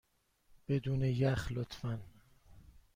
بدون 0.67 1.01
یخ، 1.03 1.51
لطفا. 1.51 1.99